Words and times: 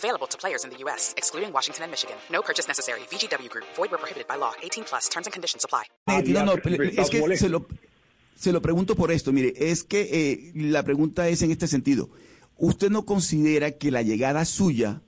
Available 0.00 0.26
to 0.28 0.38
players 0.38 0.64
in 0.64 0.70
the 0.70 0.78
U.S., 0.84 1.12
excluding 1.18 1.52
Washington 1.52 1.84
and 1.84 1.90
Michigan. 1.90 2.16
No 2.30 2.40
purchase 2.40 2.66
necessary. 2.66 3.00
VGW 3.10 3.50
Group. 3.50 3.66
Void 3.76 3.90
where 3.90 3.98
prohibited 3.98 4.26
by 4.26 4.36
law. 4.36 4.52
18 4.62 4.84
plus. 4.84 5.10
Terms 5.10 5.26
and 5.26 5.32
conditions 5.34 5.62
apply. 5.64 5.84
No, 6.06 6.44
no, 6.44 6.54
es 6.54 7.10
que 7.10 7.36
se 7.36 7.48
lo, 7.50 7.66
se 8.34 8.50
lo 8.50 8.62
pregunto 8.62 8.96
por 8.96 9.10
esto. 9.10 9.30
Mire, 9.30 9.52
es 9.56 9.84
que 9.84 10.00
eh, 10.10 10.52
la 10.54 10.82
pregunta 10.82 11.28
es 11.28 11.42
en 11.42 11.50
este 11.50 11.66
sentido. 11.66 12.08
¿Usted 12.56 12.88
no 12.88 13.04
considera 13.04 13.72
que 13.72 13.90
la 13.90 14.00
llegada 14.00 14.46
suya 14.46 15.02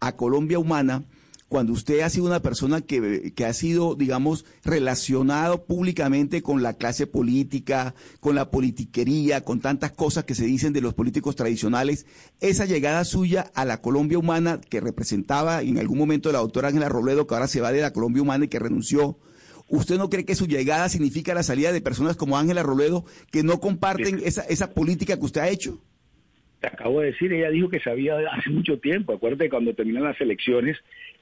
a 0.00 0.16
Colombia 0.16 0.58
Humana 0.58 1.04
cuando 1.48 1.72
usted 1.72 2.00
ha 2.00 2.10
sido 2.10 2.26
una 2.26 2.42
persona 2.42 2.82
que, 2.82 3.32
que, 3.34 3.44
ha 3.46 3.52
sido, 3.54 3.94
digamos, 3.94 4.44
relacionado 4.64 5.64
públicamente 5.64 6.42
con 6.42 6.62
la 6.62 6.74
clase 6.74 7.06
política, 7.06 7.94
con 8.20 8.34
la 8.34 8.50
politiquería, 8.50 9.42
con 9.42 9.60
tantas 9.60 9.92
cosas 9.92 10.24
que 10.24 10.34
se 10.34 10.44
dicen 10.44 10.74
de 10.74 10.82
los 10.82 10.94
políticos 10.94 11.36
tradicionales, 11.36 12.06
esa 12.40 12.66
llegada 12.66 13.04
suya 13.04 13.50
a 13.54 13.64
la 13.64 13.80
Colombia 13.80 14.18
Humana 14.18 14.60
que 14.60 14.80
representaba 14.80 15.62
en 15.62 15.78
algún 15.78 15.98
momento 15.98 16.30
la 16.32 16.40
doctora 16.40 16.68
Ángela 16.68 16.90
Robledo, 16.90 17.26
que 17.26 17.34
ahora 17.34 17.48
se 17.48 17.62
va 17.62 17.72
de 17.72 17.80
la 17.80 17.94
Colombia 17.94 18.22
Humana 18.22 18.44
y 18.44 18.48
que 18.48 18.58
renunció, 18.58 19.18
¿usted 19.68 19.96
no 19.96 20.10
cree 20.10 20.26
que 20.26 20.34
su 20.34 20.46
llegada 20.46 20.90
significa 20.90 21.32
la 21.32 21.42
salida 21.42 21.72
de 21.72 21.80
personas 21.80 22.16
como 22.16 22.36
Ángela 22.36 22.62
Robledo 22.62 23.06
que 23.30 23.42
no 23.42 23.58
comparten 23.58 24.20
esa, 24.22 24.42
esa 24.42 24.74
política 24.74 25.16
que 25.16 25.24
usted 25.24 25.40
ha 25.40 25.48
hecho? 25.48 25.80
Te 26.60 26.66
acabo 26.66 27.00
de 27.00 27.12
decir, 27.12 27.32
ella 27.32 27.50
dijo 27.50 27.68
que 27.68 27.80
sabía 27.80 28.18
hace 28.32 28.50
mucho 28.50 28.78
tiempo. 28.78 29.12
Acuérdate 29.12 29.48
cuando 29.48 29.74
terminan 29.74 30.04
las 30.04 30.20
elecciones, 30.20 30.76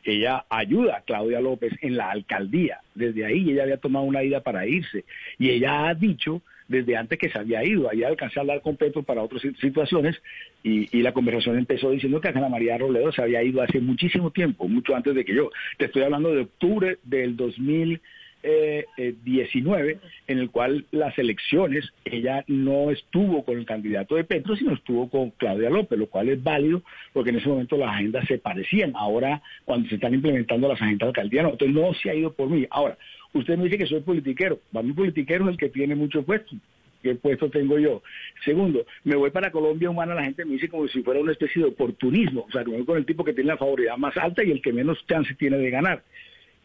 ella 0.05 0.45
ayuda 0.49 0.99
a 0.99 1.01
Claudia 1.03 1.41
López 1.41 1.73
en 1.83 1.97
la 1.97 2.11
alcaldía. 2.11 2.81
Desde 2.95 3.25
ahí 3.25 3.51
ella 3.51 3.65
había 3.65 3.77
tomado 3.77 4.05
una 4.05 4.23
ida 4.23 4.41
para 4.41 4.67
irse. 4.67 5.05
Y 5.39 5.51
ella 5.51 5.89
ha 5.89 5.95
dicho 5.95 6.43
desde 6.69 6.97
antes 6.97 7.19
que 7.19 7.29
se 7.29 7.39
había 7.39 7.65
ido. 7.65 7.91
Ahí 7.91 8.03
alcancé 8.03 8.39
a 8.39 8.43
hablar 8.43 8.61
con 8.63 8.77
para 8.77 9.23
otras 9.23 9.43
situaciones 9.61 10.17
y, 10.63 10.89
y, 10.97 11.03
la 11.03 11.13
conversación 11.13 11.59
empezó 11.59 11.91
diciendo 11.91 12.21
que 12.21 12.29
Ana 12.29 12.49
María 12.49 12.79
Robledo 12.79 13.13
se 13.13 13.23
había 13.23 13.43
ido 13.43 13.63
hace 13.63 13.81
muchísimo 13.81 14.31
tiempo, 14.31 14.69
mucho 14.69 14.95
antes 14.95 15.15
de 15.15 15.25
que 15.25 15.35
yo. 15.35 15.51
Te 15.79 15.87
estoy 15.87 16.03
hablando 16.03 16.35
de 16.35 16.43
octubre 16.43 16.99
del 17.05 17.37
2000 17.37 18.01
eh, 18.47 19.15
19, 19.25 19.99
en 20.29 20.39
el 20.39 20.51
cual 20.51 20.85
las 20.93 21.19
elecciones, 21.19 21.93
ella 22.05 22.45
no 22.47 22.91
estuvo 22.91 23.45
con 23.45 23.59
el 23.59 23.67
candidato 23.67 24.15
de 24.15 24.25
Petro, 24.25 24.57
sino 24.57 24.75
estuvo 24.75 25.09
con 25.11 25.31
Claudia 25.31 25.69
López, 25.69 25.99
lo 25.99 26.07
cual 26.07 26.29
es 26.29 26.43
válido 26.43 26.83
porque 27.13 27.31
en 27.31 27.37
ese 27.37 27.49
momento 27.49 27.77
las 27.77 27.95
agendas 27.95 28.27
se 28.27 28.39
parecían. 28.39 28.93
Ahora, 28.95 29.43
cuando 29.65 29.89
se 29.89 29.97
están 29.97 30.15
implementando 30.15 30.69
las 30.69 30.81
agendas 30.81 31.09
alcaldías, 31.09 31.45
entonces 31.45 31.75
no 31.75 31.93
se 31.95 32.11
ha 32.11 32.15
ido 32.15 32.33
por 32.33 32.49
mí. 32.49 32.67
Ahora, 32.71 32.97
usted 33.33 33.57
me 33.57 33.65
dice 33.65 33.79
que 33.79 33.87
soy 33.87 34.01
politiquero. 34.01 34.61
Para 34.73 34.87
mí, 34.87 34.93
politiquero 34.93 35.45
es 35.45 35.51
el 35.51 35.57
que 35.57 35.69
tiene 35.69 35.95
muchos 35.95 36.25
puestos. 36.25 36.57
¿Qué 37.03 37.15
puesto 37.15 37.51
tengo 37.51 37.79
yo? 37.79 38.03
Segundo, 38.45 38.85
me 39.05 39.17
voy 39.17 39.31
para 39.31 39.51
Colombia 39.51 39.91
Humana, 39.91 40.15
la 40.15 40.25
gente 40.25 40.45
me 40.45 40.55
dice 40.55 40.69
como 40.69 40.89
si 40.89 41.03
fuera 41.03 41.21
una 41.21 41.33
especie 41.33 41.63
de 41.63 41.69
oportunismo. 41.69 42.47
O 42.49 42.51
sea, 42.51 42.65
me 42.65 42.77
voy 42.77 42.85
con 42.85 42.97
el 42.97 43.07
tipo 43.07 43.25
que 43.25 43.33
tiene 43.33 43.49
la 43.49 43.57
favoridad 43.57 43.97
más 43.97 44.17
alta 44.17 44.43
y 44.43 44.51
el 44.51 44.61
que 44.61 44.73
menos 44.73 44.99
chance 45.07 45.35
tiene 45.35 45.59
de 45.59 45.71
ganar. 45.71 46.03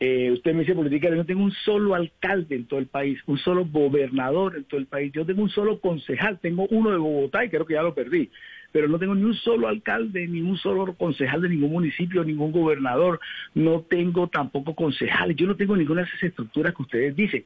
Eh, 0.03 0.31
usted 0.31 0.55
me 0.55 0.61
dice 0.61 0.73
política, 0.73 1.09
yo 1.09 1.15
no 1.15 1.27
tengo 1.27 1.43
un 1.43 1.51
solo 1.51 1.93
alcalde 1.93 2.55
en 2.55 2.65
todo 2.65 2.79
el 2.79 2.87
país, 2.87 3.19
un 3.27 3.37
solo 3.37 3.67
gobernador 3.67 4.57
en 4.57 4.63
todo 4.63 4.79
el 4.79 4.87
país, 4.87 5.11
yo 5.13 5.27
tengo 5.27 5.43
un 5.43 5.51
solo 5.51 5.79
concejal, 5.79 6.39
tengo 6.39 6.65
uno 6.71 6.89
de 6.89 6.97
Bogotá 6.97 7.45
y 7.45 7.49
creo 7.49 7.67
que 7.67 7.75
ya 7.75 7.83
lo 7.83 7.93
perdí, 7.93 8.31
pero 8.71 8.87
no 8.87 8.97
tengo 8.97 9.13
ni 9.13 9.23
un 9.23 9.35
solo 9.35 9.67
alcalde, 9.67 10.27
ni 10.27 10.41
un 10.41 10.57
solo 10.57 10.91
concejal 10.95 11.43
de 11.43 11.49
ningún 11.49 11.71
municipio, 11.73 12.23
ningún 12.23 12.51
gobernador, 12.51 13.19
no 13.53 13.81
tengo 13.81 14.27
tampoco 14.27 14.73
concejales, 14.73 15.37
yo 15.37 15.45
no 15.45 15.55
tengo 15.55 15.77
ninguna 15.77 16.01
de 16.01 16.07
esas 16.07 16.23
estructuras 16.23 16.73
que 16.73 16.81
ustedes 16.81 17.15
dicen. 17.15 17.43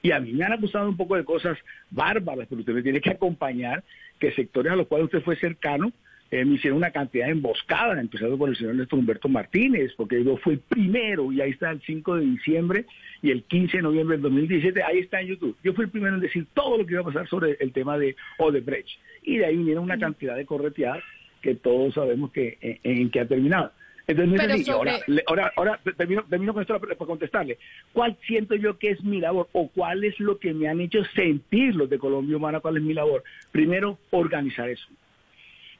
Y 0.00 0.10
a 0.12 0.18
mí 0.18 0.32
me 0.32 0.46
han 0.46 0.52
acusado 0.54 0.88
un 0.88 0.96
poco 0.96 1.14
de 1.14 1.24
cosas 1.24 1.58
bárbaras, 1.90 2.46
pero 2.48 2.60
usted 2.60 2.72
me 2.72 2.82
tiene 2.82 3.02
que 3.02 3.10
acompañar 3.10 3.84
que 4.18 4.32
sectores 4.32 4.72
a 4.72 4.76
los 4.76 4.86
cuales 4.86 5.04
usted 5.04 5.20
fue 5.20 5.36
cercano, 5.36 5.92
eh, 6.30 6.44
me 6.44 6.56
hicieron 6.56 6.76
una 6.76 6.90
cantidad 6.90 7.26
de 7.26 7.32
emboscadas, 7.32 7.98
empezando 7.98 8.36
por 8.36 8.50
el 8.50 8.56
señor 8.56 8.74
Néstor 8.74 8.98
Humberto 8.98 9.28
Martínez, 9.28 9.92
porque 9.96 10.22
yo 10.22 10.36
fui 10.36 10.56
primero, 10.56 11.32
y 11.32 11.40
ahí 11.40 11.50
está 11.50 11.70
el 11.70 11.80
5 11.80 12.16
de 12.16 12.24
diciembre 12.24 12.86
y 13.22 13.30
el 13.30 13.44
15 13.44 13.78
de 13.78 13.82
noviembre 13.82 14.16
del 14.16 14.22
2017, 14.22 14.82
ahí 14.82 14.98
está 14.98 15.20
en 15.20 15.28
YouTube. 15.28 15.56
Yo 15.64 15.72
fui 15.72 15.86
el 15.86 15.90
primero 15.90 16.14
en 16.14 16.20
decir 16.20 16.46
todo 16.52 16.76
lo 16.76 16.86
que 16.86 16.92
iba 16.92 17.00
a 17.00 17.06
pasar 17.06 17.28
sobre 17.28 17.56
el 17.60 17.72
tema 17.72 17.96
de 17.98 18.14
Odebrecht. 18.38 18.98
Y 19.22 19.38
de 19.38 19.46
ahí 19.46 19.56
vinieron 19.56 19.84
una 19.84 19.98
cantidad 19.98 20.36
de 20.36 20.46
correteadas 20.46 21.02
que 21.40 21.54
todos 21.54 21.94
sabemos 21.94 22.30
que 22.32 22.58
en, 22.60 22.78
en 22.82 23.10
que 23.10 23.20
ha 23.20 23.26
terminado. 23.26 23.72
Entonces, 24.08 24.68
ahora, 24.70 24.98
ahora, 25.26 25.52
ahora 25.54 25.80
termino, 25.96 26.24
termino, 26.24 26.54
con 26.54 26.62
esto 26.62 26.80
para, 26.80 26.96
contestarle. 26.96 27.58
¿Cuál 27.92 28.16
siento 28.26 28.54
yo 28.54 28.78
que 28.78 28.90
es 28.90 29.04
mi 29.04 29.20
labor 29.20 29.48
o 29.52 29.68
cuál 29.68 30.02
es 30.02 30.18
lo 30.18 30.38
que 30.38 30.54
me 30.54 30.66
han 30.66 30.80
hecho 30.80 31.04
sentir 31.14 31.74
los 31.74 31.90
de 31.90 31.98
Colombia 31.98 32.38
Humana? 32.38 32.60
¿Cuál 32.60 32.78
es 32.78 32.82
mi 32.82 32.94
labor? 32.94 33.22
Primero, 33.52 33.98
organizar 34.10 34.70
eso 34.70 34.88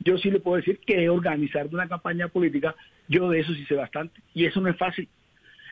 yo 0.08 0.16
sí 0.16 0.30
le 0.30 0.40
puedo 0.40 0.56
decir 0.56 0.78
que 0.78 1.10
organizar 1.10 1.66
una 1.70 1.86
campaña 1.86 2.28
política, 2.28 2.74
yo 3.08 3.28
de 3.28 3.40
eso 3.40 3.52
sí 3.52 3.66
sé 3.66 3.74
bastante. 3.74 4.22
Y 4.32 4.46
eso 4.46 4.58
no 4.58 4.70
es 4.70 4.76
fácil. 4.78 5.06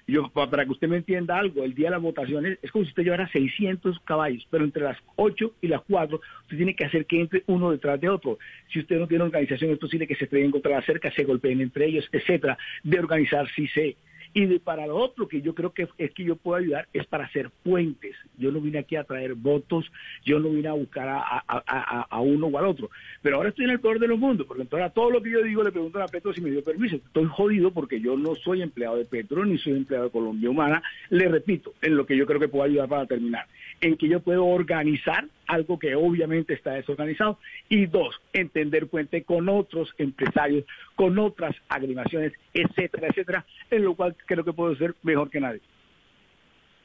Yo, 0.06 0.28
para 0.28 0.66
que 0.66 0.72
usted 0.72 0.88
me 0.88 0.98
entienda 0.98 1.38
algo, 1.38 1.64
el 1.64 1.74
día 1.74 1.86
de 1.86 1.92
las 1.92 2.02
votaciones 2.02 2.58
es 2.60 2.70
como 2.70 2.84
si 2.84 2.90
usted 2.90 3.02
llevara 3.02 3.28
600 3.28 3.98
caballos, 4.00 4.46
pero 4.50 4.64
entre 4.64 4.82
las 4.82 4.98
8 5.16 5.54
y 5.62 5.68
las 5.68 5.80
4 5.88 6.20
usted 6.42 6.56
tiene 6.56 6.76
que 6.76 6.84
hacer 6.84 7.06
que 7.06 7.18
entre 7.18 7.44
uno 7.46 7.70
detrás 7.70 7.98
de 7.98 8.10
otro. 8.10 8.38
Si 8.70 8.78
usted 8.78 8.98
no 8.98 9.08
tiene 9.08 9.24
organización, 9.24 9.70
es 9.70 9.78
posible 9.78 10.06
que 10.06 10.14
se 10.14 10.24
estrellen 10.24 10.50
contra 10.50 10.72
la 10.72 10.82
cerca, 10.82 11.10
se 11.10 11.24
golpeen 11.24 11.62
entre 11.62 11.86
ellos, 11.86 12.06
etcétera. 12.12 12.58
De 12.84 12.98
organizar 12.98 13.48
sí 13.56 13.66
sé. 13.68 13.96
Y 14.38 14.58
para 14.58 14.86
lo 14.86 14.98
otro 14.98 15.26
que 15.26 15.40
yo 15.40 15.54
creo 15.54 15.72
que 15.72 15.88
es 15.96 16.10
que 16.12 16.22
yo 16.22 16.36
puedo 16.36 16.58
ayudar 16.58 16.86
es 16.92 17.06
para 17.06 17.24
hacer 17.24 17.48
puentes. 17.62 18.14
Yo 18.36 18.52
no 18.52 18.60
vine 18.60 18.80
aquí 18.80 18.94
a 18.94 19.04
traer 19.04 19.32
votos, 19.32 19.90
yo 20.26 20.38
no 20.38 20.50
vine 20.50 20.68
a 20.68 20.74
buscar 20.74 21.08
a, 21.08 22.20
uno 22.20 22.48
o 22.48 22.58
al 22.58 22.66
otro. 22.66 22.90
Pero 23.22 23.36
ahora 23.36 23.48
estoy 23.48 23.64
en 23.64 23.70
el 23.70 23.80
peor 23.80 23.98
de 23.98 24.08
los 24.08 24.18
mundos, 24.18 24.46
porque 24.46 24.64
entonces 24.64 24.90
a 24.90 24.92
todo 24.92 25.10
lo 25.10 25.22
que 25.22 25.30
yo 25.30 25.42
digo 25.42 25.62
le 25.62 25.72
pregunto 25.72 26.02
a 26.02 26.06
Petro 26.06 26.34
si 26.34 26.42
me 26.42 26.50
dio 26.50 26.62
permiso. 26.62 26.96
Estoy 26.96 27.24
jodido 27.24 27.70
porque 27.70 27.98
yo 27.98 28.14
no 28.18 28.34
soy 28.34 28.60
empleado 28.60 28.98
de 28.98 29.06
Petro 29.06 29.42
ni 29.42 29.56
soy 29.56 29.72
empleado 29.72 30.04
de 30.04 30.10
Colombia 30.10 30.50
Humana. 30.50 30.82
Le 31.08 31.28
repito, 31.28 31.72
en 31.80 31.96
lo 31.96 32.04
que 32.04 32.14
yo 32.14 32.26
creo 32.26 32.38
que 32.38 32.48
puedo 32.48 32.64
ayudar 32.64 32.90
para 32.90 33.06
terminar, 33.06 33.46
en 33.80 33.96
que 33.96 34.06
yo 34.06 34.20
puedo 34.20 34.44
organizar 34.44 35.26
algo 35.46 35.78
que 35.78 35.94
obviamente 35.94 36.54
está 36.54 36.72
desorganizado. 36.72 37.38
Y 37.68 37.86
dos, 37.86 38.20
entender 38.32 38.86
puente 38.88 39.22
con 39.22 39.48
otros 39.48 39.94
empresarios, 39.98 40.64
con 40.94 41.18
otras 41.18 41.54
agrimaciones, 41.68 42.32
etcétera, 42.52 43.08
etcétera, 43.08 43.46
en 43.70 43.84
lo 43.84 43.94
cual 43.94 44.16
creo 44.26 44.44
que 44.44 44.52
puedo 44.52 44.74
ser 44.76 44.94
mejor 45.02 45.30
que 45.30 45.40
nadie. 45.40 45.60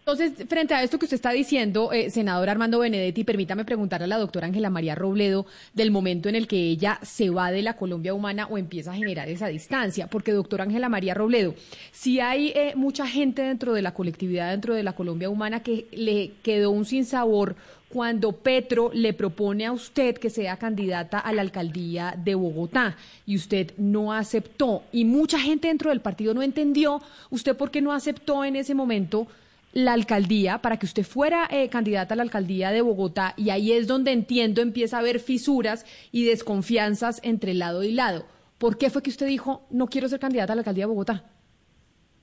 Entonces, 0.01 0.34
frente 0.50 0.73
a 0.73 0.81
esto 0.81 0.97
que 0.97 1.06
usted 1.06 1.16
está 1.16 1.29
diciendo, 1.29 1.91
eh, 1.94 2.09
senador 2.09 2.50
Armando 2.50 2.79
Benedetti, 2.79 3.23
permítame 3.23 3.66
preguntarle 3.66 4.06
a 4.06 4.07
la 4.07 4.17
doctora 4.17 4.47
Ángela 4.47 4.72
María 4.72 4.95
Robledo 4.95 5.45
del 5.75 5.91
momento 5.91 6.28
en 6.28 6.34
el 6.34 6.47
que 6.47 6.57
ella 6.57 7.00
se 7.03 7.29
va 7.29 7.51
de 7.51 7.62
la 7.62 7.75
Colombia 7.75 8.16
humana 8.16 8.47
o 8.50 8.57
empieza 8.57 8.91
a 8.91 8.95
generar 8.95 9.29
esa 9.29 9.47
distancia. 9.47 10.07
Porque, 10.07 10.31
doctora 10.31 10.63
Ángela 10.63 10.89
María 10.89 11.13
Robledo, 11.13 11.53
si 11.91 12.19
hay 12.19 12.51
eh, 12.56 12.73
mucha 12.75 13.06
gente 13.06 13.44
dentro 13.44 13.73
de 13.73 13.84
la 13.84 13.94
colectividad, 13.94 14.50
dentro 14.50 14.73
de 14.73 14.81
la 14.81 14.94
Colombia 14.94 15.29
humana, 15.29 15.62
que 15.62 15.85
le 15.91 16.31
quedó 16.41 16.72
un 16.72 16.85
sinsabor 16.85 17.56
cuando 17.88 18.31
Petro 18.31 18.89
le 18.94 19.13
propone 19.13 19.68
a 19.68 19.72
usted 19.72 20.18
que 20.18 20.31
sea 20.31 20.57
candidata 20.57 21.19
a 21.19 21.31
la 21.31 21.41
alcaldía 21.41 22.16
de 22.18 22.35
Bogotá 22.35 22.95
y 23.28 23.35
usted 23.35 23.73
no 23.78 24.13
aceptó 24.13 24.83
y 24.91 25.06
mucha 25.06 25.38
gente 25.38 25.68
dentro 25.68 25.89
del 25.89 26.00
partido 26.00 26.33
no 26.33 26.41
entendió 26.41 27.01
usted 27.29 27.56
por 27.56 27.69
qué 27.69 27.81
no 27.81 27.91
aceptó 27.91 28.45
en 28.45 28.56
ese 28.56 28.73
momento 28.73 29.28
la 29.74 29.94
alcaldía 29.94 30.59
para 30.59 30.78
que 30.78 30.86
usted 30.86 31.04
fuera 31.04 31.48
eh, 31.50 31.70
candidata 31.70 32.13
a 32.13 32.18
la 32.18 32.24
alcaldía 32.24 32.72
de 32.72 32.81
Bogotá 32.81 33.34
y 33.38 33.50
ahí 33.50 33.72
es 33.72 33.88
donde 33.88 34.12
entiendo 34.12 34.62
empieza 34.62 34.98
a 34.98 35.00
haber 35.00 35.19
fisuras 35.19 35.86
y 36.12 36.25
desconfianzas 36.25 37.22
entre 37.24 37.54
lado 37.54 37.84
y 37.84 37.92
lado. 37.92 38.25
¿Por 38.57 38.78
qué 38.78 38.90
fue 38.90 39.01
que 39.01 39.10
usted 39.10 39.28
dijo 39.28 39.66
no 39.72 39.88
quiero 39.88 40.07
ser 40.07 40.19
candidata 40.19 40.54
a 40.54 40.56
la 40.56 40.62
alcaldía 40.62 40.84
de 40.84 40.90
Bogotá? 40.90 41.24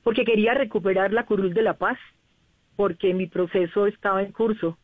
Porque 0.04 0.24
quería 0.24 0.54
recuperar 0.54 1.12
la 1.12 1.26
curul 1.26 1.52
de 1.52 1.62
la 1.62 1.74
paz, 1.74 1.98
porque 2.76 3.12
mi 3.14 3.26
proceso 3.26 3.86
estaba 3.86 4.22
en 4.22 4.32
curso 4.32 4.78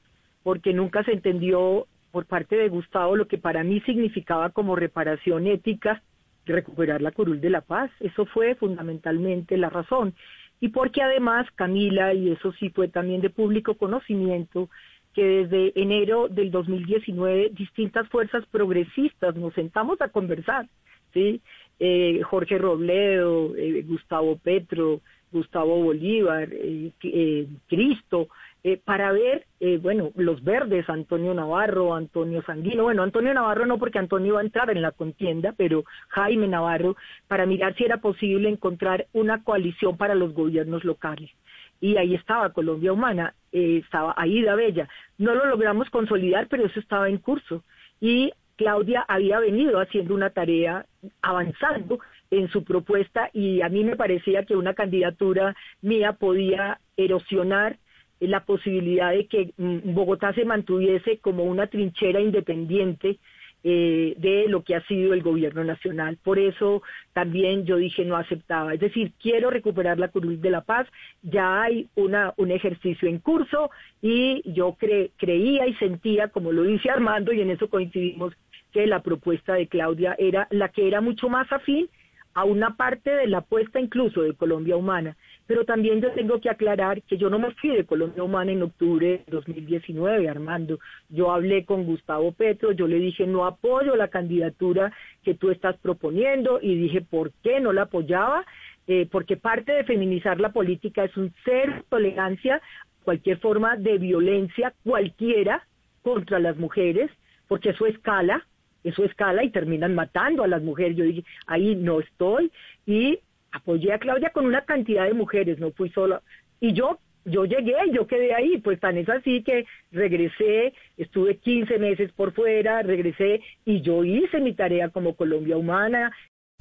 porque 0.45 0.75
nunca 0.75 1.03
se 1.03 1.13
entendió 1.13 1.89
por 2.13 2.27
parte 2.27 2.55
de 2.55 2.69
Gustavo 2.69 3.17
lo 3.17 3.27
que 3.27 3.39
para 3.39 3.65
mí 3.65 3.81
significaba 3.81 4.51
como 4.51 4.77
reparación 4.77 5.49
ética 5.49 6.03
recuperar 6.47 7.01
la 7.03 7.11
curul 7.11 7.41
de 7.41 7.51
la 7.51 7.63
paz. 7.63 7.91
Eso 7.99 8.27
fue 8.27 8.55
fundamentalmente 8.55 9.57
la 9.57 9.71
razón. 9.71 10.15
Y 10.65 10.69
porque 10.69 11.03
además 11.03 11.47
Camila, 11.57 12.15
y 12.15 12.31
eso 12.31 12.51
sí 12.55 12.71
fue 12.71 12.89
también 12.89 13.21
de 13.21 13.29
público 13.29 13.75
conocimiento, 13.75 14.71
que 15.13 15.23
desde 15.23 15.79
enero 15.79 16.27
del 16.29 16.51
2019 16.51 17.51
distintas 17.51 18.09
fuerzas 18.09 18.47
progresistas 18.51 19.37
nos 19.37 19.53
sentamos 19.53 20.01
a 20.01 20.09
conversar, 20.09 20.67
¿sí? 21.13 21.43
Eh, 21.79 22.23
Jorge 22.23 22.57
Robledo, 22.57 23.55
eh, 23.57 23.85
Gustavo 23.87 24.39
Petro, 24.39 25.03
Gustavo 25.31 25.83
Bolívar, 25.83 26.49
eh, 26.51 27.47
Cristo, 27.69 28.29
eh, 28.67 28.81
para 28.83 29.13
ver, 29.13 29.47
eh, 29.61 29.77
bueno, 29.77 30.11
los 30.17 30.43
verdes, 30.43 30.89
Antonio 30.89 31.35
Navarro, 31.35 31.95
Antonio 31.95 32.43
Sanguino, 32.47 32.85
bueno, 32.85 33.03
Antonio 33.03 33.35
Navarro 33.35 33.67
no 33.67 33.79
porque 33.79 33.99
Antonio 33.99 34.29
iba 34.29 34.41
a 34.41 34.45
entrar 34.45 34.71
en 34.71 34.81
la 34.81 34.91
contienda, 34.91 35.53
pero 35.55 35.85
Jaime 36.09 36.49
Navarro, 36.49 36.97
para 37.29 37.45
mirar 37.45 37.77
si 37.77 37.85
era 37.85 37.99
posible 37.99 38.49
encontrar 38.49 39.07
una 39.13 39.45
coalición 39.45 39.99
para 39.99 40.15
los 40.15 40.33
gobiernos 40.33 40.83
locales. 40.83 41.31
Y 41.79 41.99
ahí 41.99 42.15
estaba 42.15 42.55
Colombia 42.55 42.95
Humana, 42.95 43.35
eh, 43.53 43.83
estaba 43.85 44.15
Aida 44.17 44.55
Bella. 44.55 44.89
No 45.19 45.35
lo 45.35 45.45
logramos 45.45 45.91
consolidar, 45.91 46.49
pero 46.49 46.65
eso 46.65 46.81
estaba 46.81 47.11
en 47.11 47.19
curso. 47.19 47.63
Y 48.01 48.33
Claudia 48.57 49.05
había 49.07 49.41
venido 49.41 49.79
haciendo 49.79 50.15
una 50.15 50.31
tarea 50.31 50.87
avanzando 51.21 51.99
en 52.31 52.49
su 52.49 52.65
propuesta 52.65 53.29
y 53.35 53.61
a 53.61 53.69
mí 53.69 53.85
me 53.85 53.97
parecía 53.97 54.45
que 54.45 54.57
una 54.57 54.73
candidatura 54.73 55.55
mía 55.83 56.15
podía 56.15 56.81
erosionar 56.97 57.77
la 58.21 58.45
posibilidad 58.45 59.13
de 59.13 59.27
que 59.27 59.53
mm, 59.57 59.95
Bogotá 59.95 60.33
se 60.35 60.45
mantuviese 60.45 61.19
como 61.19 61.45
una 61.45 61.67
trinchera 61.67 62.21
independiente 62.21 63.19
eh, 63.67 64.15
de 64.19 64.47
lo 64.49 64.63
que 64.63 64.75
ha 64.75 64.87
sido 64.87 65.15
el 65.15 65.23
gobierno 65.23 65.65
nacional. 65.65 66.19
Por 66.23 66.39
eso 66.39 66.83
también 67.15 67.65
yo 67.65 67.79
dije 67.79 68.05
no 68.05 68.17
aceptaba. 68.17 68.75
Es 68.75 68.81
decir, 68.81 69.13
quiero 69.19 69.49
recuperar 69.49 69.99
la 69.99 70.09
cruz 70.09 70.39
de 70.43 70.51
la 70.51 70.61
paz. 70.61 70.87
Ya 71.23 71.63
hay 71.63 71.89
una, 71.95 72.35
un 72.37 72.51
ejercicio 72.51 73.09
en 73.09 73.21
curso 73.21 73.71
y 74.03 74.43
yo 74.53 74.77
creía 75.17 75.67
y 75.67 75.75
sentía, 75.77 76.29
como 76.29 76.53
lo 76.53 76.65
dice 76.65 76.91
Armando, 76.91 77.33
y 77.33 77.41
en 77.41 77.51
eso 77.51 77.71
coincidimos, 77.71 78.35
que 78.71 78.87
la 78.87 79.01
propuesta 79.03 79.55
de 79.55 79.69
Claudia 79.69 80.15
era 80.19 80.47
la 80.51 80.69
que 80.69 80.87
era 80.87 81.01
mucho 81.01 81.31
más 81.31 81.51
afín 81.51 81.89
a 82.35 82.45
una 82.45 82.77
parte 82.77 83.11
de 83.11 83.29
la 83.29 83.39
apuesta 83.39 83.81
incluso 83.81 84.21
de 84.23 84.35
Colombia 84.35 84.77
Humana. 84.77 85.17
Pero 85.47 85.65
también 85.65 86.01
yo 86.01 86.11
tengo 86.13 86.41
que 86.41 86.49
aclarar 86.49 87.03
que 87.03 87.19
yo 87.19 87.29
no 87.29 87.39
me 87.39 87.53
fui 87.53 87.71
de 87.71 87.85
Colombia 87.85 88.23
Humana 88.23 88.53
en 88.53 88.63
octubre 88.63 89.23
de 89.27 89.33
2019, 89.33 90.29
Armando. 90.29 90.79
Yo 91.11 91.33
hablé 91.33 91.65
con 91.65 91.85
Gustavo 91.85 92.33
Petro, 92.33 92.73
yo 92.73 92.87
le 92.87 92.99
dije 92.99 93.27
no 93.27 93.45
apoyo 93.45 93.95
la 93.97 94.09
candidatura 94.09 94.93
que 95.23 95.35
tú 95.35 95.51
estás 95.51 95.77
proponiendo 95.79 96.61
y 96.63 96.75
dije 96.77 97.03
por 97.03 97.33
qué 97.43 97.61
no 97.61 97.73
la 97.73 97.83
apoyaba, 97.83 98.47
eh, 98.87 99.07
porque 99.11 99.37
parte 99.37 99.73
de 99.73 99.85
feminizar 99.85 100.41
la 100.41 100.53
política 100.53 101.05
es 101.05 101.17
un 101.17 101.33
ser 101.45 101.85
tolerancia 101.89 102.61
cualquier 103.05 103.39
forma 103.39 103.77
de 103.77 103.99
violencia 103.99 104.75
cualquiera 104.83 105.67
contra 106.03 106.39
las 106.39 106.57
mujeres, 106.57 107.11
porque 107.49 107.71
eso 107.71 107.87
escala, 107.87 108.47
eso 108.83 109.05
escala 109.05 109.45
y 109.45 109.51
terminan 109.51 109.95
matando 109.95 110.43
a 110.43 110.49
las 110.49 110.63
mujeres. 110.63 110.97
Yo 110.97 111.05
dije, 111.05 111.25
ahí 111.47 111.77
no 111.77 112.01
estoy 112.01 112.51
y 112.87 113.19
apoyé 113.55 113.93
a 113.93 113.99
Claudia 113.99 114.31
con 114.31 114.45
una 114.45 114.65
cantidad 114.65 115.07
de 115.07 115.15
mujeres, 115.15 115.59
no 115.59 115.71
fui 115.71 115.89
sola. 115.91 116.21
Y 116.61 116.73
yo 116.73 116.99
yo 117.25 117.45
llegué, 117.45 117.73
yo 117.93 118.07
quedé 118.07 118.35
ahí, 118.35 118.59
pues 118.59 118.79
tan 118.81 118.99
es 118.99 119.09
así 119.09 119.43
que 119.43 119.65
regresé, 119.93 120.75
estuve 120.97 121.39
15 121.39 121.79
meses 121.79 122.13
por 122.13 122.35
fuera, 122.35 122.83
regresé 122.83 123.41
y 123.65 123.81
yo 123.81 124.05
hice 124.05 124.41
mi 124.41 124.53
tarea 124.53 124.91
como 124.91 125.17
Colombia 125.17 125.57
Humana. 125.57 126.13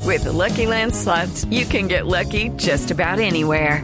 With 0.05 0.23
the 0.23 0.31
Lucky 0.31 0.65
Land 0.65 0.93
slots, 0.93 1.45
you 1.45 1.65
can 1.65 1.87
get 1.87 2.05
lucky 2.05 2.49
just 2.57 2.91
about 2.91 3.19
anywhere. 3.19 3.83